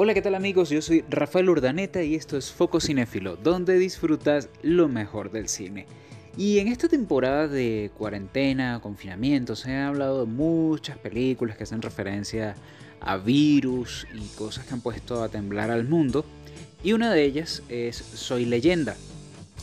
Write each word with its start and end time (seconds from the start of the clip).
Hola, 0.00 0.14
¿qué 0.14 0.22
tal 0.22 0.36
amigos? 0.36 0.70
Yo 0.70 0.80
soy 0.80 1.04
Rafael 1.10 1.50
Urdaneta 1.50 2.04
y 2.04 2.14
esto 2.14 2.36
es 2.36 2.52
Foco 2.52 2.78
Cinéfilo, 2.78 3.34
donde 3.34 3.76
disfrutas 3.80 4.48
lo 4.62 4.86
mejor 4.86 5.32
del 5.32 5.48
cine. 5.48 5.86
Y 6.36 6.60
en 6.60 6.68
esta 6.68 6.86
temporada 6.86 7.48
de 7.48 7.90
cuarentena, 7.98 8.78
confinamiento, 8.80 9.56
se 9.56 9.72
ha 9.72 9.88
hablado 9.88 10.20
de 10.20 10.30
muchas 10.30 10.98
películas 10.98 11.56
que 11.56 11.64
hacen 11.64 11.82
referencia 11.82 12.54
a 13.00 13.16
virus 13.16 14.06
y 14.14 14.24
cosas 14.36 14.66
que 14.66 14.74
han 14.74 14.82
puesto 14.82 15.20
a 15.20 15.30
temblar 15.30 15.72
al 15.72 15.82
mundo. 15.82 16.24
Y 16.84 16.92
una 16.92 17.12
de 17.12 17.24
ellas 17.24 17.64
es 17.68 17.96
Soy 17.96 18.44
leyenda, 18.44 18.96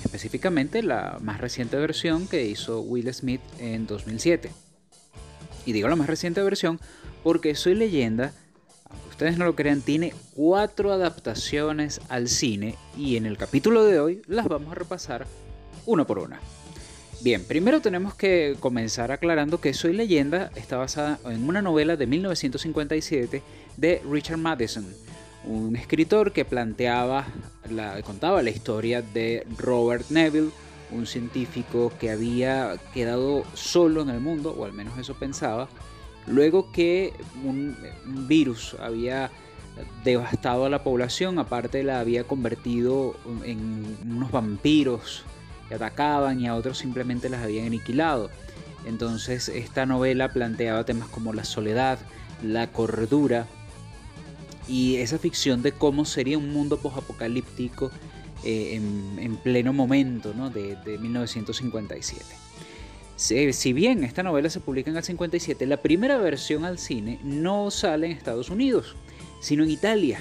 específicamente 0.04 0.84
la 0.84 1.18
más 1.22 1.40
reciente 1.40 1.78
versión 1.78 2.28
que 2.28 2.46
hizo 2.46 2.82
Will 2.82 3.14
Smith 3.14 3.40
en 3.58 3.88
2007. 3.88 4.52
Y 5.66 5.72
digo 5.72 5.88
la 5.88 5.96
más 5.96 6.08
reciente 6.08 6.44
versión 6.44 6.82
porque 7.24 7.56
Soy 7.56 7.76
leyenda 7.76 8.34
ustedes 9.16 9.38
no 9.38 9.46
lo 9.46 9.56
crean, 9.56 9.80
tiene 9.80 10.14
cuatro 10.36 10.92
adaptaciones 10.92 12.02
al 12.10 12.28
cine 12.28 12.76
y 12.98 13.16
en 13.16 13.26
el 13.26 13.38
capítulo 13.38 13.86
de 13.86 13.98
hoy 13.98 14.22
las 14.28 14.50
vamos 14.50 14.74
a 14.74 14.76
repasar 14.76 15.26
una 15.86 16.06
por 16.06 16.20
una. 16.20 16.42
Bien, 17.22 17.42
primero 17.46 17.80
tenemos 17.80 18.14
que 18.14 18.58
comenzar 18.60 19.14
aclarando 19.14 19.62
que 19.62 19.74
Soy 19.74 19.94
leyenda 19.94 20.52
está 20.56 20.76
basada 20.76 21.18
en 21.24 21.48
una 21.48 21.62
novela 21.62 21.96
de 21.96 22.08
1957 22.08 23.42
de 23.78 24.02
Richard 24.12 24.38
Madison, 24.38 24.86
un 25.46 25.78
escritor 25.78 26.34
que 26.34 26.44
planteaba, 26.44 27.26
la, 27.72 28.02
contaba 28.02 28.44
la 28.44 28.50
historia 28.50 29.02
de 29.02 29.48
Robert 29.58 30.10
Neville, 30.10 30.52
un 30.92 31.08
científico 31.08 31.94
que 32.02 32.12
había 32.12 32.76
quedado 32.94 33.46
solo 33.54 34.02
en 34.02 34.10
el 34.10 34.20
mundo, 34.20 34.54
o 34.58 34.66
al 34.66 34.74
menos 34.74 35.00
eso 35.00 35.14
pensaba, 35.14 35.70
Luego 36.28 36.72
que 36.72 37.14
un, 37.44 37.78
virus 38.28 38.76
había 38.80 39.32
devastado 40.04 40.66
a 40.66 40.70
la 40.70 40.84
población, 40.84 41.38
aparte 41.38 41.84
la 41.84 42.00
había 42.00 42.24
convertido 42.24 43.16
en 43.44 43.98
unos 44.06 44.32
vampiros 44.32 45.24
que 45.68 45.76
atacaban 45.76 46.40
y 46.40 46.48
a 46.48 46.56
otros 46.56 46.78
simplemente 46.78 47.30
las 47.30 47.44
habían 47.44 47.68
aniquilado. 47.68 48.30
Entonces 48.86 49.50
esta 49.50 49.86
novela 49.86 50.32
planteaba 50.32 50.86
temas 50.86 51.10
como 51.10 51.34
la 51.34 51.44
soledad, 51.44 52.00
la 52.44 52.72
cordura 52.72 53.48
y 54.68 54.98
esa 54.98 55.20
ficción 55.20 55.62
de 55.62 55.72
cómo 55.72 56.06
sería 56.06 56.38
un 56.38 56.52
mundo 56.52 56.78
posapocalíptico 56.78 57.92
eh, 58.44 58.76
en, 58.76 59.38
pleno 59.38 59.74
momento 59.74 60.34
de, 60.50 60.76
de 60.76 60.98
1957. 60.98 62.45
Si 63.18 63.72
bien 63.72 64.04
esta 64.04 64.24
novela 64.24 64.50
se 64.50 64.60
publica 64.60 64.90
en 64.90 64.98
el 64.98 65.04
57, 65.04 65.66
la 65.68 65.78
primera 65.78 66.18
versión 66.18 66.66
al 66.66 66.78
cine 66.78 67.18
no 67.24 67.72
sale 67.72 68.08
en 68.08 68.12
Estados 68.12 68.50
Unidos, 68.50 68.96
sino 69.40 69.64
en 69.64 69.70
Italia, 69.70 70.20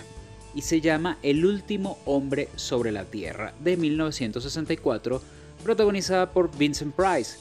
y 0.54 0.62
se 0.62 0.80
llama 0.80 1.18
El 1.22 1.44
último 1.44 1.98
hombre 2.04 2.48
sobre 2.54 2.92
la 2.92 3.04
Tierra, 3.04 3.52
de 3.58 3.76
1964, 3.76 5.20
protagonizada 5.64 6.30
por 6.30 6.56
Vincent 6.56 6.94
Price. 6.94 7.38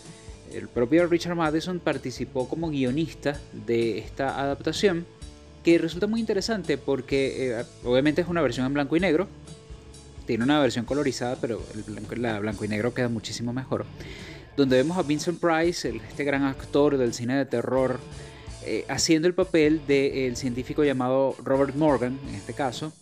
El 0.52 0.70
propio 0.70 1.06
Richard 1.06 1.36
Madison 1.36 1.80
participó 1.80 2.50
como 2.50 2.70
guionista 2.70 3.40
de 3.52 4.00
esta 4.00 4.42
adaptación, 4.42 5.06
que 5.64 5.78
resulta 5.78 6.08
muy 6.08 6.20
interesante 6.20 6.80
porque 6.80 7.60
eh, 7.60 7.66
obviamente 7.84 8.22
es 8.22 8.28
una 8.28 8.42
versión 8.42 8.66
en 8.66 8.74
blanco 8.74 8.98
y 8.98 9.00
negro, 9.00 9.28
tiene 10.26 10.44
una 10.44 10.60
versión 10.60 10.86
colorizada, 10.86 11.36
pero 11.40 11.62
el 11.76 12.22
la 12.24 12.40
blanco 12.40 12.66
y 12.66 12.68
negro 12.68 12.94
queda 12.94 13.08
muchísimo 13.08 13.54
mejor 13.54 13.86
donde 14.56 14.78
vemos 14.78 14.98
a 14.98 15.04
Vincent 15.04 15.40
Price, 15.40 15.90
este 16.08 16.24
gran 16.24 16.44
actor 16.44 16.98
del 16.98 17.14
cine 17.14 17.36
de 17.36 17.46
terror, 17.46 18.00
eh, 18.66 18.86
haciendo 18.88 19.28
el 19.28 19.34
papel 19.34 19.82
del 19.88 20.36
científico 20.36 20.84
llamado 20.84 21.36
Robert 21.44 21.76
Morgan, 21.76 22.20
en 22.28 22.36
este 22.36 22.54
caso, 22.54 22.94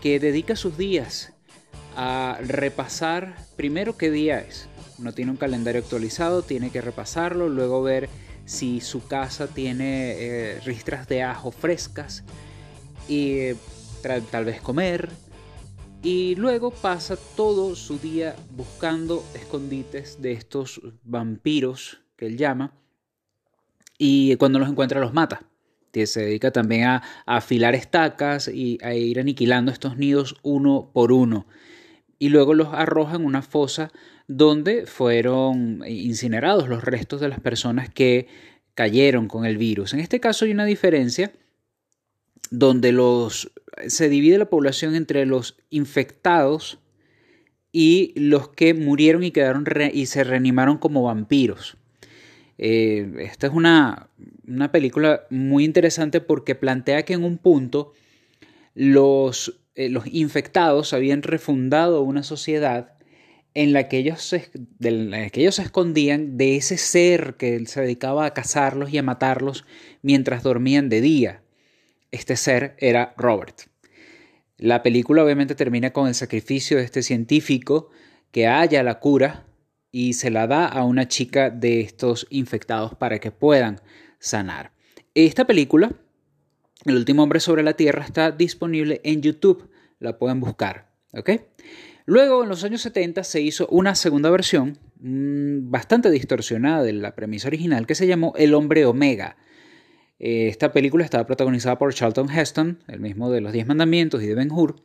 que 0.00 0.18
dedica 0.18 0.56
sus 0.56 0.76
días 0.76 1.32
a 1.96 2.38
repasar 2.42 3.36
primero 3.56 3.96
qué 3.96 4.10
día 4.10 4.40
es. 4.40 4.68
No 4.98 5.12
tiene 5.12 5.30
un 5.30 5.36
calendario 5.36 5.80
actualizado, 5.80 6.42
tiene 6.42 6.70
que 6.70 6.80
repasarlo, 6.80 7.48
luego 7.48 7.82
ver 7.82 8.08
si 8.46 8.80
su 8.80 9.06
casa 9.06 9.48
tiene 9.48 10.12
eh, 10.12 10.60
ristras 10.60 11.08
de 11.08 11.22
ajo 11.22 11.50
frescas 11.50 12.22
y 13.08 13.38
eh, 13.38 13.56
tal 14.30 14.44
vez 14.44 14.60
comer, 14.60 15.10
y 16.02 16.34
luego 16.36 16.70
pasa 16.70 17.16
todo 17.36 17.74
su 17.74 17.98
día 17.98 18.36
buscando 18.56 19.24
escondites 19.34 20.20
de 20.22 20.32
estos 20.32 20.80
vampiros 21.02 22.00
que 22.16 22.26
él 22.26 22.36
llama. 22.36 22.72
Y 23.98 24.36
cuando 24.36 24.58
los 24.58 24.68
encuentra 24.68 25.00
los 25.00 25.14
mata. 25.14 25.42
Se 26.04 26.20
dedica 26.20 26.50
también 26.50 26.84
a, 26.84 27.02
afilar 27.24 27.74
estacas 27.74 28.48
y 28.48 28.78
a 28.82 28.94
ir 28.94 29.18
aniquilando 29.18 29.72
estos 29.72 29.96
nidos 29.96 30.36
uno 30.42 30.90
por 30.92 31.10
uno. 31.10 31.46
Y 32.18 32.28
luego 32.28 32.52
los 32.52 32.68
arroja 32.74 33.16
en 33.16 33.24
una 33.24 33.40
fosa 33.40 33.90
donde 34.28 34.84
fueron 34.84 35.82
incinerados 35.86 36.68
los 36.68 36.84
restos 36.84 37.22
de 37.22 37.28
las 37.28 37.40
personas 37.40 37.88
que 37.88 38.28
cayeron 38.74 39.26
con 39.26 39.46
el 39.46 39.56
virus. 39.56 39.94
En 39.94 40.00
este 40.00 40.20
caso 40.20 40.44
hay 40.44 40.50
una 40.50 40.66
diferencia 40.66 41.32
donde 42.50 42.92
los, 42.92 43.52
se 43.86 44.08
divide 44.08 44.38
la 44.38 44.50
población 44.50 44.94
entre 44.94 45.26
los 45.26 45.56
infectados 45.70 46.78
y 47.72 48.12
los 48.16 48.48
que 48.48 48.74
murieron 48.74 49.22
y, 49.22 49.30
quedaron 49.30 49.64
y 49.92 50.06
se 50.06 50.24
reanimaron 50.24 50.78
como 50.78 51.02
vampiros. 51.02 51.76
Eh, 52.58 53.12
esta 53.18 53.48
es 53.48 53.52
una, 53.52 54.08
una, 54.46 54.72
película 54.72 55.26
muy 55.28 55.64
interesante 55.64 56.22
porque 56.22 56.54
plantea 56.54 57.04
que 57.04 57.12
en 57.12 57.22
un 57.22 57.36
punto 57.36 57.92
los, 58.74 59.60
eh, 59.74 59.90
los 59.90 60.06
infectados 60.06 60.94
habían 60.94 61.22
refundado 61.22 62.00
una 62.00 62.22
sociedad 62.22 62.94
en 63.52 63.74
la, 63.74 63.88
que 63.88 63.98
ellos 63.98 64.34
la 64.78 65.28
que 65.28 65.40
ellos 65.42 65.56
se 65.56 65.62
escondían 65.62 66.38
de 66.38 66.56
ese 66.56 66.78
ser 66.78 67.34
que 67.34 67.66
se 67.66 67.82
dedicaba 67.82 68.24
a 68.24 68.32
cazarlos 68.32 68.90
y 68.90 68.98
a 68.98 69.02
matarlos 69.02 69.66
mientras 70.00 70.42
dormían 70.42 70.88
de 70.88 71.02
día 71.02 71.42
este 72.10 72.36
ser 72.36 72.76
era 72.78 73.14
Robert. 73.16 73.62
La 74.58 74.82
película 74.82 75.22
obviamente 75.22 75.54
termina 75.54 75.92
con 75.92 76.08
el 76.08 76.14
sacrificio 76.14 76.78
de 76.78 76.84
este 76.84 77.02
científico 77.02 77.90
que 78.30 78.46
halla 78.46 78.82
la 78.82 79.00
cura 79.00 79.46
y 79.92 80.14
se 80.14 80.30
la 80.30 80.46
da 80.46 80.66
a 80.66 80.84
una 80.84 81.08
chica 81.08 81.50
de 81.50 81.80
estos 81.80 82.26
infectados 82.30 82.94
para 82.94 83.18
que 83.18 83.30
puedan 83.30 83.80
sanar. 84.18 84.72
Esta 85.14 85.46
película, 85.46 85.92
El 86.84 86.96
último 86.96 87.22
hombre 87.22 87.40
sobre 87.40 87.62
la 87.62 87.74
Tierra, 87.74 88.04
está 88.04 88.30
disponible 88.30 89.00
en 89.04 89.20
YouTube. 89.20 89.70
La 89.98 90.18
pueden 90.18 90.40
buscar. 90.40 90.90
¿ok? 91.12 91.30
Luego, 92.04 92.44
en 92.44 92.48
los 92.48 92.62
años 92.62 92.82
70, 92.82 93.24
se 93.24 93.40
hizo 93.40 93.66
una 93.68 93.94
segunda 93.94 94.30
versión 94.30 94.78
mm, 95.00 95.70
bastante 95.70 96.10
distorsionada 96.10 96.82
de 96.82 96.92
la 96.92 97.14
premisa 97.14 97.48
original 97.48 97.86
que 97.86 97.94
se 97.94 98.06
llamó 98.06 98.32
El 98.36 98.54
hombre 98.54 98.86
Omega 98.86 99.36
esta 100.18 100.72
película 100.72 101.04
estaba 101.04 101.26
protagonizada 101.26 101.78
por 101.78 101.92
Charlton 101.92 102.30
Heston, 102.30 102.78
el 102.88 103.00
mismo 103.00 103.30
de 103.30 103.40
los 103.40 103.52
Diez 103.52 103.66
Mandamientos 103.66 104.22
y 104.22 104.26
de 104.26 104.34
Ben 104.34 104.50
Hur, 104.50 104.76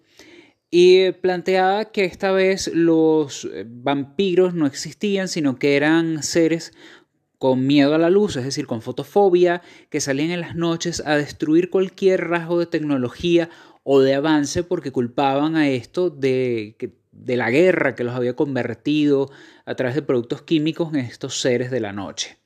y 0.69 1.11
planteaba 1.11 1.85
que 1.91 2.05
esta 2.05 2.31
vez 2.31 2.71
los 2.73 3.45
eh, 3.45 3.65
vampiros 3.67 4.53
no 4.53 4.65
existían, 4.65 5.27
sino 5.27 5.57
que 5.57 5.75
eran 5.75 6.23
seres 6.23 6.73
con 7.37 7.65
miedo 7.65 7.93
a 7.95 7.97
la 7.97 8.09
luz, 8.09 8.35
es 8.37 8.45
decir, 8.45 8.67
con 8.67 8.81
fotofobia, 8.81 9.61
que 9.89 9.99
salían 9.99 10.31
en 10.31 10.41
las 10.41 10.55
noches 10.55 11.03
a 11.05 11.17
destruir 11.17 11.69
cualquier 11.69 12.27
rasgo 12.27 12.59
de 12.59 12.67
tecnología 12.67 13.49
o 13.83 13.99
de 13.99 14.13
avance 14.13 14.63
porque 14.63 14.91
culpaban 14.91 15.55
a 15.55 15.67
esto 15.67 16.09
de, 16.09 16.77
de 17.11 17.37
la 17.37 17.49
guerra 17.49 17.95
que 17.95 18.03
los 18.03 18.15
había 18.15 18.35
convertido 18.35 19.29
a 19.65 19.75
través 19.75 19.95
de 19.95 20.03
productos 20.03 20.43
químicos 20.43 20.93
en 20.93 20.99
estos 20.99 21.41
seres 21.41 21.71
de 21.71 21.79
la 21.79 21.91
noche. 21.91 22.37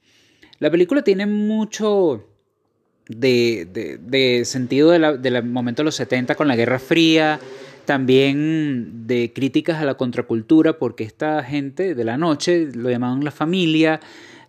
La 0.59 0.71
película 0.71 1.03
tiene 1.03 1.25
mucho 1.25 2.34
de, 3.07 4.41
sentido 4.45 4.91
del 4.91 5.43
momento 5.43 5.81
de 5.81 5.85
los 5.85 5.95
70 5.95 6.35
con 6.35 6.47
la 6.47 6.55
Guerra 6.55 6.79
Fría, 6.79 7.39
también 7.85 9.07
de 9.07 9.31
críticas 9.33 9.81
a 9.81 9.85
la 9.85 9.95
contracultura, 9.95 10.79
porque 10.79 11.03
esta 11.03 11.43
gente 11.43 11.95
de 11.95 12.03
la 12.03 12.17
noche 12.17 12.69
lo 12.73 12.89
llamaban 12.89 13.23
la 13.23 13.31
familia, 13.31 13.99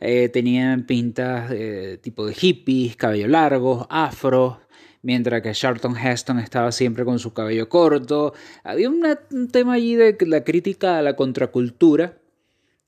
eh, 0.00 0.28
tenían 0.28 0.84
pintas 0.84 1.52
tipo 2.00 2.26
de 2.26 2.34
hippies, 2.34 2.96
cabello 2.96 3.28
largo, 3.28 3.86
afro, 3.90 4.60
mientras 5.02 5.42
que 5.42 5.52
Charlton 5.52 5.96
Heston 5.96 6.38
estaba 6.38 6.72
siempre 6.72 7.04
con 7.04 7.18
su 7.18 7.32
cabello 7.32 7.68
corto. 7.68 8.34
Había 8.64 8.88
un 8.88 9.48
tema 9.52 9.74
allí 9.74 9.94
de 9.94 10.16
la 10.26 10.44
crítica 10.44 10.98
a 10.98 11.02
la 11.02 11.14
contracultura 11.14 12.18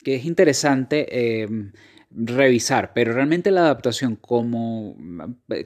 que 0.03 0.17
es 0.17 0.25
interesante. 0.25 1.07
Eh, 1.11 1.49
revisar, 2.11 2.93
pero 2.95 3.13
realmente 3.13 3.51
la 3.51 3.61
adaptación 3.61 4.17
como, 4.17 4.97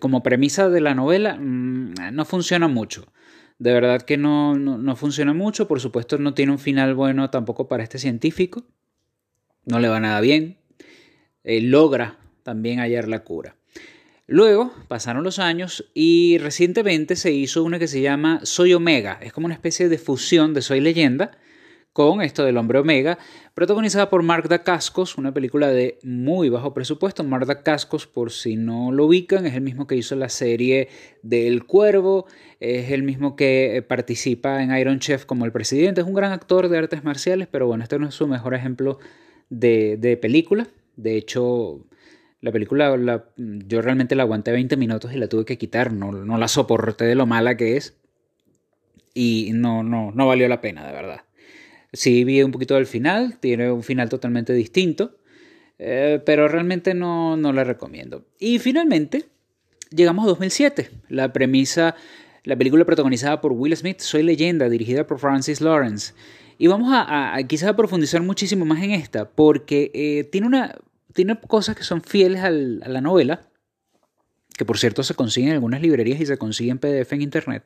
como 0.00 0.23
premisa 0.23 0.69
de 0.69 0.81
la 0.81 0.94
novela 0.94 1.37
mm, 1.39 1.94
no 2.12 2.25
funciona 2.25 2.69
mucho. 2.69 3.12
De 3.59 3.73
verdad 3.73 4.03
que 4.03 4.17
no, 4.17 4.56
no, 4.56 4.97
funciona 4.97 5.35
mucho, 5.35 5.69
por 5.69 5.81
supuesto 5.81 6.19
no 6.19 6.35
tiene 6.35 6.53
un 6.53 6.59
final 6.59 6.94
bueno 6.94 7.31
tampoco 7.31 7.69
para 7.69 7.85
este 7.85 7.99
científico, 7.99 8.65
no 9.67 9.79
le 9.79 9.89
va 9.89 10.00
nada 10.00 10.21
bien, 10.21 10.59
eh, 11.44 11.61
logra 11.61 12.19
también 12.43 12.81
hallar 12.81 13.06
la 13.06 13.23
cura. 13.23 13.56
Luego 14.27 14.73
pasaron 14.89 15.23
los 15.23 15.39
años 15.39 15.91
y 15.94 16.39
recientemente 16.39 17.15
se 17.17 17.33
hizo 17.33 17.62
una 17.62 17.79
que 17.79 17.87
se 17.87 18.00
llama 18.00 18.41
Soy 18.44 18.73
Omega. 18.73 19.19
Es 19.21 19.33
como 19.33 19.47
una 19.47 19.55
especie 19.55 19.89
de 19.89 19.99
fusión 19.99 20.55
de 20.55 20.62
Soy 20.62 20.81
Leyenda 20.81 21.33
con 21.93 22.23
esto 22.23 22.44
del 22.44 22.56
hombre 22.56 22.79
Omega, 22.79 23.19
protagonizada 23.55 24.09
por 24.09 24.23
Mark 24.23 24.49
Dacascos, 24.49 25.19
una 25.19 25.35
película 25.35 25.69
de 25.69 25.99
muy 26.03 26.49
bajo 26.49 26.73
presupuesto. 26.73 27.23
Mark 27.23 27.47
Dacascos, 27.47 28.06
por 28.06 28.31
si 28.31 28.56
no 28.56 28.93
lo 28.93 29.06
ubican, 29.06 29.44
es 29.44 29.55
el 29.55 29.61
mismo 29.61 29.87
que 29.87 29.97
hizo 29.97 30.17
la 30.17 30.29
serie 30.31 30.89
del 31.23 31.65
Cuervo, 31.65 32.27
es 32.61 32.91
el 32.91 33.03
mismo 33.03 33.37
que 33.37 33.77
eh, 33.77 33.83
participa 33.83 34.62
en 34.62 34.75
Iron 34.77 35.00
Chef 35.00 35.27
como 35.27 35.44
el 35.44 35.53
presidente. 35.53 36.00
Es 36.00 36.06
un 36.06 36.15
gran 36.15 36.33
actor 36.33 36.69
de 36.69 36.79
artes 36.79 37.05
marciales, 37.05 37.49
pero 37.50 37.67
bueno, 37.67 37.83
este 37.83 37.99
no 37.99 38.09
es 38.09 38.15
su 38.15 38.27
mejor 38.27 38.55
ejemplo 38.55 38.99
de, 39.50 39.99
de 39.99 40.17
película. 40.17 40.69
De 40.97 41.17
hecho, 41.17 41.85
la 42.41 42.53
película, 42.53 42.97
yo 43.37 43.83
realmente 43.83 44.15
la 44.15 44.23
aguanté 44.23 44.50
20 44.50 44.77
minutos 44.77 45.12
y 45.12 45.19
la 45.19 45.29
tuve 45.29 45.44
que 45.44 45.59
quitar, 45.59 45.93
no, 45.93 46.11
no 46.11 46.39
la 46.39 46.49
soporté 46.49 47.05
de 47.05 47.15
lo 47.15 47.27
mala 47.27 47.56
que 47.56 47.77
es. 47.77 47.99
Y 49.15 49.50
no, 49.53 49.83
no, 49.83 50.11
no 50.11 50.27
valió 50.27 50.49
la 50.49 50.62
pena, 50.62 50.87
de 50.87 50.93
verdad. 50.93 51.21
Sí 51.93 52.25
vi 52.25 52.43
un 52.43 52.53
poquito 52.53 52.75
del 52.75 52.87
final, 52.87 53.39
tiene 53.39 53.71
un 53.71 53.83
final 53.83 54.09
totalmente 54.09 54.53
distinto, 54.53 55.19
eh, 55.79 56.23
pero 56.25 56.49
realmente 56.49 56.94
no, 56.94 57.37
no 57.37 57.53
la 57.53 57.65
recomiendo. 57.65 58.25
Y 58.39 58.59
finalmente, 58.59 59.27
llegamos 59.91 60.25
a 60.25 60.29
2007. 60.29 60.91
La 61.09 61.33
premisa, 61.33 61.94
la 62.44 62.56
película 62.56 62.85
protagonizada 62.85 63.41
por 63.41 63.53
Will 63.53 63.77
Smith, 63.77 64.00
Soy 64.00 64.23
leyenda, 64.23 64.69
dirigida 64.69 65.06
por 65.06 65.19
Francis 65.19 65.61
Lawrence. 65.61 66.15
Y 66.59 66.69
vamos 66.69 66.91
a, 66.93 67.37
quizás 67.49 67.73
profundizar 67.75 68.23
muchísimo 68.23 68.65
más 68.65 68.83
en 68.83 68.93
esta, 68.93 69.29
porque 69.29 69.91
eh, 69.94 70.25
tiene 70.25 70.47
una 70.47 70.77
tiene 71.12 71.39
cosas 71.41 71.77
que 71.77 71.85
son 71.85 72.03
fieles 72.03 72.43
a 72.43 72.50
la 72.50 73.00
novela, 73.00 73.43
que 74.56 74.65
por 74.65 74.79
cierto 74.79 75.03
se 75.03 75.15
consiguen 75.15 75.50
en 75.50 75.55
algunas 75.55 75.83
librerías 75.83 76.21
y 76.21 76.27
se 76.27 76.39
consiguen 76.39 76.79
PDF 76.79 77.12
en 77.12 77.23
internet. 77.23 77.65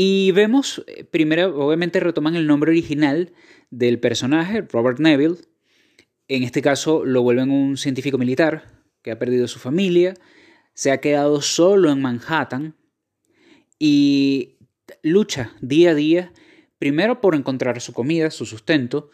Y 0.00 0.30
vemos, 0.30 0.84
eh, 0.86 1.02
primero, 1.02 1.58
obviamente 1.58 1.98
retoman 1.98 2.36
el 2.36 2.46
nombre 2.46 2.70
original 2.70 3.32
del 3.70 3.98
personaje, 3.98 4.60
Robert 4.60 5.00
Neville. 5.00 5.38
En 6.28 6.44
este 6.44 6.62
caso 6.62 7.04
lo 7.04 7.22
vuelven 7.22 7.50
un 7.50 7.76
científico 7.76 8.16
militar 8.16 8.84
que 9.02 9.10
ha 9.10 9.18
perdido 9.18 9.48
su 9.48 9.58
familia, 9.58 10.14
se 10.72 10.92
ha 10.92 11.00
quedado 11.00 11.42
solo 11.42 11.90
en 11.90 12.00
Manhattan 12.00 12.76
y 13.80 14.58
lucha 15.02 15.52
día 15.62 15.90
a 15.90 15.94
día, 15.96 16.32
primero 16.78 17.20
por 17.20 17.34
encontrar 17.34 17.80
su 17.80 17.92
comida, 17.92 18.30
su 18.30 18.46
sustento, 18.46 19.10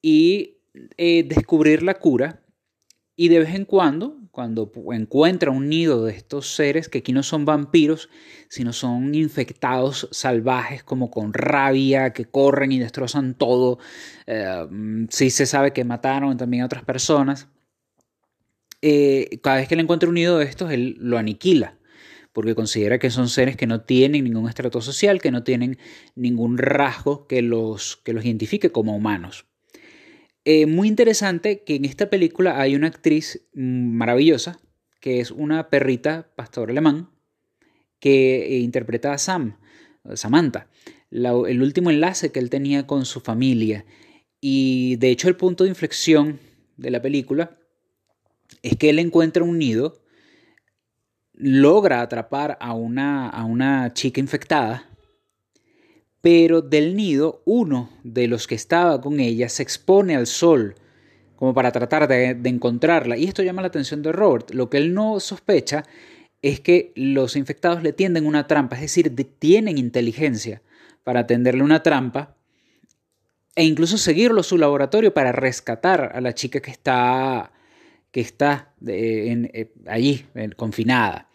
y 0.00 0.56
eh, 0.96 1.24
descubrir 1.24 1.82
la 1.82 1.98
cura 1.98 2.42
y 3.14 3.28
de 3.28 3.40
vez 3.40 3.54
en 3.54 3.66
cuando, 3.66 4.16
cuando 4.34 4.70
encuentra 4.92 5.52
un 5.52 5.68
nido 5.68 6.04
de 6.04 6.12
estos 6.12 6.56
seres, 6.56 6.88
que 6.88 6.98
aquí 6.98 7.12
no 7.12 7.22
son 7.22 7.44
vampiros, 7.44 8.10
sino 8.48 8.72
son 8.72 9.14
infectados 9.14 10.08
salvajes, 10.10 10.82
como 10.82 11.08
con 11.10 11.32
rabia, 11.32 12.12
que 12.12 12.24
corren 12.24 12.72
y 12.72 12.80
destrozan 12.80 13.34
todo, 13.34 13.78
eh, 14.26 14.66
sí 15.08 15.30
se 15.30 15.46
sabe 15.46 15.72
que 15.72 15.84
mataron 15.84 16.36
también 16.36 16.64
a 16.64 16.66
otras 16.66 16.84
personas, 16.84 17.48
eh, 18.82 19.38
cada 19.40 19.56
vez 19.56 19.68
que 19.68 19.76
le 19.76 19.82
encuentra 19.82 20.08
un 20.08 20.16
nido 20.16 20.38
de 20.38 20.46
estos, 20.46 20.72
él 20.72 20.96
lo 20.98 21.16
aniquila 21.16 21.78
porque 22.32 22.56
considera 22.56 22.98
que 22.98 23.10
son 23.10 23.28
seres 23.28 23.56
que 23.56 23.68
no 23.68 23.82
tienen 23.82 24.24
ningún 24.24 24.48
estrato 24.48 24.80
social, 24.80 25.22
que 25.22 25.30
no 25.30 25.44
tienen 25.44 25.78
ningún 26.16 26.58
rasgo 26.58 27.28
que 27.28 27.42
los, 27.42 27.98
que 27.98 28.12
los 28.12 28.24
identifique 28.24 28.72
como 28.72 28.96
humanos. 28.96 29.46
Eh, 30.44 30.66
muy 30.66 30.88
interesante 30.88 31.62
que 31.64 31.76
en 31.76 31.86
esta 31.86 32.10
película 32.10 32.60
hay 32.60 32.76
una 32.76 32.88
actriz 32.88 33.46
maravillosa, 33.54 34.60
que 35.00 35.20
es 35.20 35.30
una 35.30 35.70
perrita 35.70 36.30
pastor 36.36 36.70
alemán, 36.70 37.10
que 37.98 38.44
eh, 38.44 38.58
interpreta 38.58 39.12
a 39.12 39.18
Sam, 39.18 39.58
Samantha, 40.14 40.68
el 41.10 41.62
último 41.62 41.90
enlace 41.90 42.30
que 42.30 42.40
él 42.40 42.50
tenía 42.50 42.86
con 42.86 43.06
su 43.06 43.20
familia. 43.20 43.86
Y 44.40 44.96
de 44.96 45.10
hecho 45.10 45.28
el 45.28 45.36
punto 45.36 45.64
de 45.64 45.70
inflexión 45.70 46.38
de 46.76 46.90
la 46.90 47.00
película 47.00 47.58
es 48.62 48.76
que 48.76 48.90
él 48.90 48.98
encuentra 48.98 49.44
un 49.44 49.58
nido, 49.58 50.02
logra 51.32 52.02
atrapar 52.02 52.58
a 52.60 52.74
una, 52.74 53.30
a 53.30 53.44
una 53.44 53.94
chica 53.94 54.20
infectada, 54.20 54.93
pero 56.24 56.62
del 56.62 56.96
nido 56.96 57.42
uno 57.44 57.90
de 58.02 58.28
los 58.28 58.46
que 58.46 58.54
estaba 58.54 58.98
con 58.98 59.20
ella 59.20 59.50
se 59.50 59.62
expone 59.62 60.16
al 60.16 60.26
sol 60.26 60.74
como 61.36 61.52
para 61.52 61.70
tratar 61.70 62.08
de, 62.08 62.30
encontrarla. 62.44 63.18
Y 63.18 63.24
esto 63.24 63.42
llama 63.42 63.60
la 63.60 63.68
atención 63.68 64.00
de 64.00 64.10
Robert. 64.10 64.50
Lo 64.52 64.70
que 64.70 64.78
él 64.78 64.94
no 64.94 65.20
sospecha 65.20 65.84
es 66.40 66.60
que 66.60 66.94
los 66.96 67.36
infectados 67.36 67.82
le 67.82 67.92
tienden 67.92 68.24
una 68.24 68.46
trampa, 68.46 68.76
es 68.76 68.80
decir, 68.80 69.14
tienen 69.38 69.76
inteligencia 69.76 70.62
para 71.02 71.26
tenderle 71.26 71.62
una 71.62 71.82
trampa 71.82 72.34
e 73.54 73.64
incluso 73.64 73.98
seguirlo 73.98 74.40
a 74.40 74.44
su 74.44 74.56
laboratorio 74.56 75.12
para 75.12 75.30
rescatar 75.30 76.12
a 76.14 76.22
la 76.22 76.32
chica 76.32 76.60
que 76.60 76.70
está, 76.70 77.52
que 78.10 78.22
está 78.22 78.72
eh, 78.86 79.70
allí, 79.88 80.24
confinada. 80.56 81.28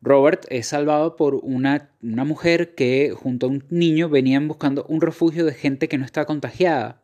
Robert 0.00 0.46
es 0.48 0.68
salvado 0.68 1.16
por 1.16 1.34
una, 1.34 1.90
una 2.02 2.24
mujer 2.24 2.74
que 2.74 3.12
junto 3.16 3.46
a 3.46 3.48
un 3.50 3.64
niño 3.68 4.08
venían 4.08 4.46
buscando 4.46 4.84
un 4.88 5.00
refugio 5.00 5.44
de 5.44 5.54
gente 5.54 5.88
que 5.88 5.98
no 5.98 6.04
está 6.04 6.24
contagiada. 6.24 7.02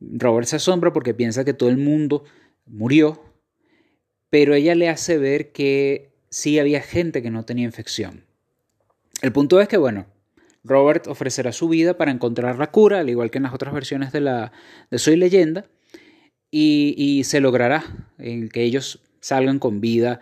Robert 0.00 0.46
se 0.46 0.56
asombra 0.56 0.92
porque 0.92 1.14
piensa 1.14 1.44
que 1.44 1.54
todo 1.54 1.68
el 1.68 1.76
mundo 1.76 2.24
murió, 2.66 3.22
pero 4.28 4.54
ella 4.54 4.74
le 4.74 4.88
hace 4.88 5.18
ver 5.18 5.52
que 5.52 6.10
sí 6.30 6.58
había 6.58 6.80
gente 6.80 7.22
que 7.22 7.30
no 7.30 7.44
tenía 7.44 7.64
infección. 7.64 8.24
El 9.22 9.32
punto 9.32 9.60
es 9.60 9.68
que, 9.68 9.76
bueno, 9.76 10.06
Robert 10.64 11.06
ofrecerá 11.06 11.52
su 11.52 11.68
vida 11.68 11.96
para 11.96 12.10
encontrar 12.10 12.58
la 12.58 12.70
cura, 12.70 13.00
al 13.00 13.10
igual 13.10 13.30
que 13.30 13.38
en 13.38 13.44
las 13.44 13.54
otras 13.54 13.72
versiones 13.74 14.12
de, 14.12 14.20
la, 14.20 14.52
de 14.90 14.98
Soy 14.98 15.16
leyenda, 15.16 15.66
y, 16.50 16.94
y 16.96 17.24
se 17.24 17.40
logrará 17.40 17.84
en 18.18 18.48
que 18.48 18.62
ellos 18.62 19.02
salgan 19.20 19.58
con 19.58 19.80
vida 19.80 20.20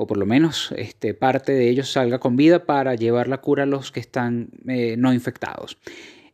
o 0.00 0.06
por 0.06 0.16
lo 0.16 0.26
menos 0.26 0.72
este, 0.76 1.12
parte 1.12 1.50
de 1.50 1.68
ellos 1.68 1.90
salga 1.90 2.20
con 2.20 2.36
vida 2.36 2.66
para 2.66 2.94
llevar 2.94 3.26
la 3.26 3.38
cura 3.38 3.64
a 3.64 3.66
los 3.66 3.90
que 3.90 3.98
están 3.98 4.50
eh, 4.68 4.94
no 4.96 5.12
infectados. 5.12 5.76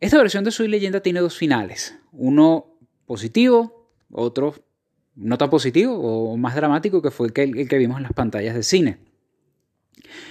Esta 0.01 0.19
versión 0.19 0.45
de 0.45 0.51
Soy 0.51 0.69
Leyenda 0.69 1.01
tiene 1.01 1.21
dos 1.21 1.39
finales, 1.39 1.97
uno 2.13 2.77
positivo, 3.07 3.89
otro 4.13 4.55
no 5.15 5.39
tan 5.39 5.49
positivo 5.49 5.95
o 5.97 6.37
más 6.37 6.55
dramático 6.55 7.01
que 7.01 7.11
fue 7.11 7.29
el 7.29 7.33
que, 7.33 7.45
el 7.45 7.67
que 7.67 7.79
vimos 7.79 7.97
en 7.97 8.03
las 8.03 8.13
pantallas 8.13 8.55
de 8.55 8.63
cine. 8.63 8.99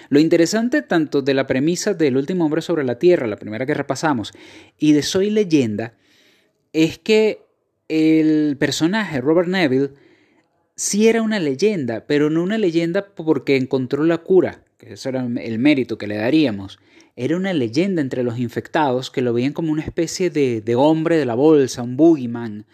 Lo 0.10 0.20
interesante 0.20 0.84
tanto 0.84 1.24
de 1.24 1.34
la 1.34 1.48
premisa 1.48 1.96
del 1.96 2.18
último 2.18 2.46
hombre 2.46 2.62
sobre 2.62 2.84
la 2.84 3.00
Tierra, 3.00 3.26
la 3.26 3.38
primera 3.38 3.66
que 3.66 3.74
repasamos, 3.74 4.32
y 4.78 4.94
de 4.94 5.02
Soy 5.02 5.32
leyenda, 5.32 5.98
es 6.72 7.00
que 7.00 7.48
el 7.88 8.58
personaje 8.60 9.22
Robert 9.22 9.50
Neville 9.50 9.90
sí 10.76 11.08
era 11.08 11.22
una 11.22 11.40
leyenda, 11.40 12.06
pero 12.08 12.30
no 12.30 12.44
una 12.44 12.58
leyenda 12.58 13.08
porque 13.16 13.56
encontró 13.56 14.04
la 14.04 14.20
cura, 14.20 14.64
que 14.78 14.94
eso 14.94 15.10
era 15.10 15.26
el 15.26 15.60
mérito 15.60 15.98
que 15.98 16.08
le 16.08 16.18
daríamos. 16.18 16.80
Era 17.16 17.38
una 17.38 17.54
leyenda 17.54 18.02
entre 18.02 18.24
los 18.24 18.40
infectados 18.40 19.12
que 19.12 19.22
lo 19.22 19.34
veían 19.34 19.54
como 19.54 19.72
una 19.72 19.84
especie 19.84 20.30
de, 20.30 20.62
de 20.62 20.76
hombre 20.76 21.18
de 21.18 21.26
la 21.26 21.36
bolsa, 21.36 21.84
un 21.84 21.96
boogeyman, 21.96 22.66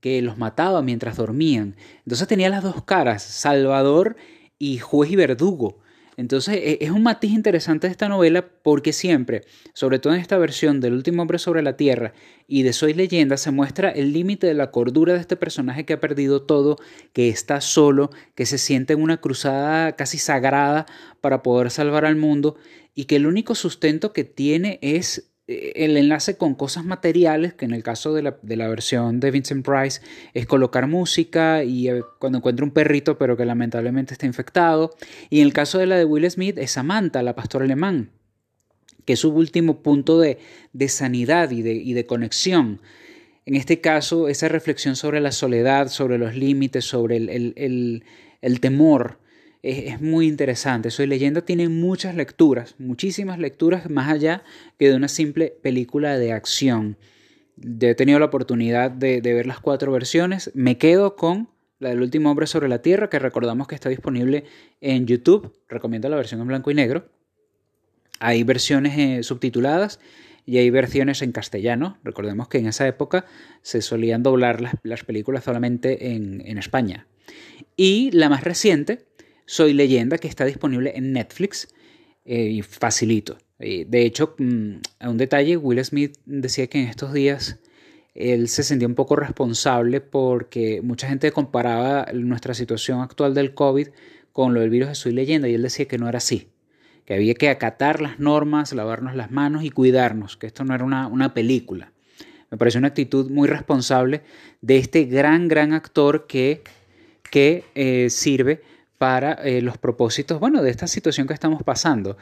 que 0.00 0.22
los 0.22 0.38
mataba 0.38 0.82
mientras 0.82 1.16
dormían. 1.16 1.74
Entonces 1.98 2.28
tenía 2.28 2.48
las 2.48 2.62
dos 2.62 2.84
caras, 2.84 3.22
salvador 3.22 4.16
y 4.58 4.78
juez 4.78 5.10
y 5.10 5.16
verdugo. 5.16 5.78
Entonces 6.18 6.56
e, 6.56 6.78
es 6.80 6.90
un 6.90 7.04
matiz 7.04 7.30
interesante 7.30 7.86
de 7.86 7.92
esta 7.92 8.08
novela 8.08 8.44
porque 8.62 8.92
siempre, 8.92 9.44
sobre 9.72 10.00
todo 10.00 10.14
en 10.14 10.20
esta 10.20 10.36
versión 10.36 10.80
del 10.80 10.92
último 10.92 11.22
hombre 11.22 11.38
sobre 11.38 11.62
la 11.62 11.76
tierra 11.76 12.12
y 12.48 12.64
de 12.64 12.72
Soy 12.72 12.92
leyenda, 12.92 13.36
se 13.36 13.52
muestra 13.52 13.88
el 13.88 14.12
límite 14.12 14.48
de 14.48 14.54
la 14.54 14.72
cordura 14.72 15.14
de 15.14 15.20
este 15.20 15.36
personaje 15.36 15.86
que 15.86 15.92
ha 15.92 16.00
perdido 16.00 16.42
todo, 16.42 16.76
que 17.12 17.28
está 17.28 17.60
solo, 17.60 18.10
que 18.34 18.46
se 18.46 18.58
siente 18.58 18.94
en 18.94 19.02
una 19.02 19.18
cruzada 19.18 19.94
casi 19.94 20.18
sagrada 20.18 20.86
para 21.20 21.44
poder 21.44 21.70
salvar 21.70 22.04
al 22.04 22.16
mundo 22.16 22.56
y 22.96 23.04
que 23.04 23.14
el 23.14 23.28
único 23.28 23.54
sustento 23.54 24.12
que 24.12 24.24
tiene 24.24 24.80
es 24.82 25.27
el 25.48 25.96
enlace 25.96 26.36
con 26.36 26.54
cosas 26.54 26.84
materiales, 26.84 27.54
que 27.54 27.64
en 27.64 27.72
el 27.72 27.82
caso 27.82 28.12
de 28.12 28.22
la, 28.22 28.68
versión 28.68 29.18
de 29.18 29.30
Vincent 29.30 29.64
Price 29.64 30.02
es 30.34 30.46
colocar 30.46 30.86
música 30.86 31.64
y 31.64 31.88
eh, 31.88 32.02
cuando 32.18 32.38
encuentra 32.38 32.66
un 32.66 32.70
perrito 32.70 33.16
pero 33.16 33.34
que 33.36 33.46
lamentablemente 33.46 34.12
está 34.12 34.26
infectado. 34.26 34.94
Y 35.30 35.40
en 35.40 35.46
el 35.46 35.54
caso 35.54 35.78
de 35.78 35.86
la 35.86 35.96
de 35.96 36.04
Will 36.04 36.30
Smith 36.30 36.58
es 36.58 36.72
Samantha, 36.72 37.22
la 37.22 37.34
pastora 37.34 37.64
alemán, 37.64 38.10
que 39.06 39.14
es 39.14 39.20
su 39.20 39.30
último 39.30 39.82
punto 39.82 40.20
de, 40.20 40.38
sanidad 40.88 41.50
y 41.50 41.62
de, 41.62 41.72
y 41.72 41.94
de 41.94 42.04
conexión. 42.04 42.82
En 43.46 43.54
este 43.54 43.80
caso, 43.80 44.28
esa 44.28 44.48
reflexión 44.48 44.96
sobre 44.96 45.20
la 45.20 45.32
soledad, 45.32 45.88
sobre 45.88 46.18
los 46.18 46.34
límites, 46.36 46.84
sobre 46.84 47.16
el, 47.16 48.04
el 48.42 48.60
temor 48.60 49.18
es, 49.62 50.00
muy 50.00 50.26
interesante. 50.26 50.90
Soy 50.90 51.06
leyenda 51.06 51.42
tiene 51.42 51.68
muchas 51.68 52.14
lecturas, 52.14 52.74
muchísimas 52.78 53.38
lecturas 53.38 53.90
más 53.90 54.08
allá 54.08 54.42
que 54.78 54.88
de 54.88 54.96
una 54.96 55.08
simple 55.08 55.54
película 55.62 56.18
de 56.18 56.32
acción. 56.32 56.96
He 57.80 57.94
tenido 57.94 58.18
la 58.18 58.26
oportunidad 58.26 58.90
de, 58.90 59.20
ver 59.20 59.46
las 59.46 59.60
cuatro 59.60 59.90
versiones. 59.90 60.50
Me 60.54 60.78
quedo 60.78 61.16
con 61.16 61.48
la 61.80 61.90
del 61.90 62.02
último 62.02 62.30
hombre 62.30 62.46
sobre 62.46 62.68
la 62.68 62.82
Tierra, 62.82 63.08
que 63.08 63.18
recordamos 63.18 63.66
que 63.66 63.74
está 63.74 63.88
disponible 63.88 64.44
en 64.80 65.06
YouTube. 65.06 65.52
Recomiendo 65.68 66.08
la 66.08 66.16
versión 66.16 66.40
en 66.40 66.48
blanco 66.48 66.70
y 66.70 66.74
negro. 66.74 67.08
Hay 68.20 68.42
versiones 68.42 68.98
eh, 68.98 69.22
subtituladas 69.22 70.00
y 70.48 70.58
hay 70.58 70.70
versiones 70.70 71.20
en 71.22 71.32
castellano. 71.32 71.98
Recordemos 72.02 72.48
que 72.48 72.58
en 72.58 72.68
esa 72.68 72.88
época 72.88 73.26
se 73.62 73.82
solían 73.82 74.22
doblar 74.22 74.62
las, 74.82 75.04
películas 75.04 75.44
solamente 75.44 76.14
en, 76.14 76.58
España. 76.58 77.06
Y 77.76 78.10
la 78.12 78.28
más 78.28 78.44
reciente, 78.44 79.07
Soy 79.50 79.72
leyenda, 79.72 80.18
que 80.18 80.28
está 80.28 80.44
disponible 80.44 80.92
en 80.94 81.14
Netflix 81.14 81.68
eh, 82.26 82.50
y 82.50 82.60
facilito. 82.60 83.38
de 83.58 84.02
hecho, 84.02 84.34
mm, 84.36 84.74
un 85.08 85.16
detalle, 85.16 85.56
Will 85.56 85.82
Smith 85.82 86.18
decía 86.26 86.66
que 86.66 86.82
en 86.82 86.88
estos 86.88 87.14
días 87.14 87.58
él 88.14 88.48
se 88.48 88.62
sentía 88.62 88.86
un 88.86 88.94
poco 88.94 89.16
responsable 89.16 90.02
porque 90.02 90.82
mucha 90.82 91.08
gente 91.08 91.32
comparaba 91.32 92.08
nuestra 92.12 92.52
situación 92.52 93.00
actual 93.00 93.32
del 93.32 93.54
COVID 93.54 93.88
con 94.32 94.52
lo 94.52 94.60
del 94.60 94.68
virus 94.68 94.90
de 94.90 94.94
Soy 94.94 95.12
leyenda 95.12 95.48
y 95.48 95.54
él 95.54 95.62
decía 95.62 95.88
que 95.88 95.96
no 95.96 96.10
era 96.10 96.18
así, 96.18 96.50
que 97.06 97.14
había 97.14 97.32
que 97.32 97.48
acatar 97.48 98.02
las 98.02 98.20
normas, 98.20 98.74
lavarnos 98.74 99.16
las 99.16 99.30
manos 99.30 99.64
y 99.64 99.70
cuidarnos, 99.70 100.36
que 100.36 100.46
esto 100.46 100.62
no 100.64 100.74
era 100.74 100.84
una, 100.84 101.32
película. 101.32 101.90
Me 102.50 102.58
parece 102.58 102.76
una 102.76 102.88
actitud 102.88 103.30
muy 103.30 103.48
responsable 103.48 104.20
de 104.60 104.76
este 104.76 105.04
gran, 105.04 105.48
gran 105.48 105.72
actor 105.72 106.26
que, 106.26 106.60
que 107.30 107.64
eh, 107.74 108.10
sirve 108.10 108.60
para 108.98 109.32
eh, 109.32 109.62
los 109.62 109.78
propósitos, 109.78 110.40
bueno, 110.40 110.62
de 110.62 110.70
esta 110.70 110.86
situación 110.86 111.26
que 111.26 111.34
estamos 111.34 111.62
pasando. 111.62 112.16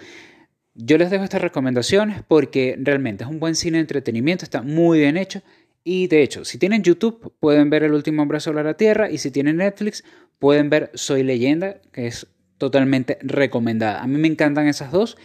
Yo 0.75 0.99
les 0.99 1.11
dejo 1.11 1.25
estas 1.25 1.41
recomendaciones 1.41 2.23
porque 2.29 2.77
realmente 2.79 3.25
es 3.25 3.31
un 3.31 3.41
buen 3.41 3.55
cine 3.55 3.79
de 3.79 3.83
entretenimiento, 3.83 4.45
está 4.45 4.63
muy 4.63 4.99
bien 4.99 5.17
hecho 5.17 5.43
y 5.89 6.09
de 6.09 6.25
hecho, 6.25 6.45
si 6.45 6.59
tienen 6.59 6.83
YouTube, 6.83 7.33
pueden 7.39 7.71
ver 7.71 7.85
El 7.85 7.93
último 7.93 8.21
hombre 8.21 8.41
sobre 8.41 8.65
la 8.65 8.75
Tierra. 8.75 9.09
Y 9.09 9.19
si 9.19 9.31
tienen 9.31 9.59
Netflix, 9.59 10.03
pueden 10.41 10.69
ver 10.69 10.91
Soy 10.95 11.23
leyenda, 11.23 11.81
que 11.93 12.09
es 12.09 12.27
totalmente 12.59 13.19
recomendada. 13.21 14.03
A 14.03 14.09
mí 14.09 14.19
me 14.19 14.27
encantan 14.27 14.67
esas 14.67 14.91
dos. 14.91 15.17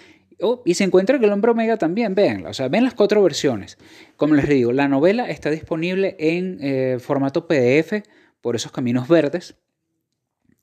Y 0.63 0.75
si 0.75 0.83
encuentran 0.83 1.19
que 1.19 1.25
el 1.25 1.31
hombre 1.31 1.49
omega 1.49 1.77
también, 1.77 2.13
véanla. 2.13 2.51
O 2.51 2.53
sea, 2.53 2.67
ven 2.67 2.83
las 2.83 2.93
cuatro 2.93 3.23
versiones. 3.23 3.79
Como 4.17 4.35
les 4.35 4.47
digo, 4.47 4.71
la 4.71 4.87
novela 4.87 5.27
está 5.31 5.49
disponible 5.49 6.15
en 6.19 6.59
eh, 6.61 6.97
formato 6.99 7.47
PDF 7.47 8.03
por 8.39 8.55
esos 8.55 8.71
caminos 8.71 9.07
verdes. 9.07 9.55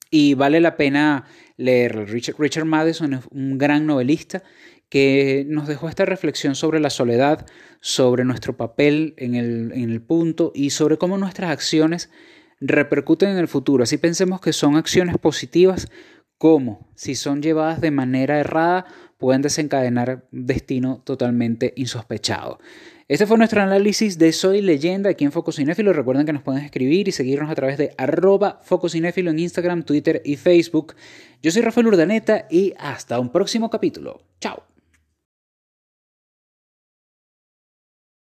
Y 0.09 0.33
vale 0.33 0.59
la 0.59 0.75
pena 0.75 1.25
leerlo. 1.57 2.05
Richard, 2.05 2.35
Richard 2.39 2.65
Madison 2.65 3.13
es 3.13 3.21
un 3.31 3.57
gran 3.57 3.85
novelista 3.85 4.43
que 4.89 5.45
nos 5.47 5.67
dejó 5.67 5.87
esta 5.87 6.05
reflexión 6.05 6.55
sobre 6.55 6.79
la 6.79 6.89
soledad, 6.89 7.45
sobre 7.79 8.25
nuestro 8.25 8.57
papel 8.57 9.13
en 9.17 9.35
el, 9.35 10.01
punto 10.01 10.51
y 10.55 10.71
sobre 10.71 10.97
cómo 10.97 11.17
nuestras 11.17 11.51
acciones 11.51 12.09
repercuten 12.59 13.29
en 13.29 13.37
el 13.37 13.47
futuro. 13.47 13.83
Así 13.83 13.97
pensemos 13.97 14.41
que 14.41 14.51
son 14.51 14.75
acciones 14.75 15.17
positivas, 15.17 15.89
como 16.37 16.89
si 16.95 17.15
son 17.15 17.41
llevadas 17.41 17.81
de 17.81 17.91
manera 17.91 18.39
errada 18.39 18.85
pueden 19.17 19.41
desencadenar 19.41 20.25
destino 20.31 21.03
totalmente 21.05 21.73
insospechado. 21.75 22.59
Este 23.09 23.25
fue 23.25 23.39
nuestro 23.39 23.59
análisis 23.63 24.19
de 24.19 24.31
Soy 24.31 24.61
Leyenda 24.61 25.09
aquí 25.09 25.25
en 25.25 25.31
Foco 25.31 25.51
Cinéfilo. 25.51 25.93
Recuerden 25.93 26.27
que 26.27 26.33
nos 26.33 26.43
pueden 26.43 26.63
escribir 26.63 27.07
y 27.07 27.11
seguirnos 27.11 27.49
a 27.49 27.55
través 27.55 27.79
de 27.79 27.95
arroba 27.97 28.59
Foco 28.61 28.87
Cinéfilo 28.87 29.31
en 29.31 29.39
Instagram, 29.39 29.81
Twitter 29.81 30.21
y 30.23 30.35
Facebook. 30.35 30.93
Yo 31.41 31.49
soy 31.49 31.63
Rafael 31.63 31.87
Urdaneta 31.87 32.45
y 32.51 32.75
hasta 32.77 33.19
un 33.19 33.31
próximo 33.31 33.71
capítulo. 33.71 34.21
Chao. 34.39 34.68